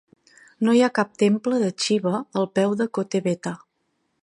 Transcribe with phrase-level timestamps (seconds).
[0.67, 3.57] No hi ha cap temple de Xiva al peu de Kotebetta.